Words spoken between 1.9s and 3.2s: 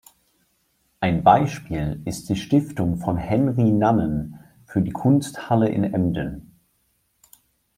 ist die Stiftung von